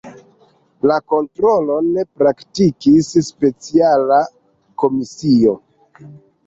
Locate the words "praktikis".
2.23-3.13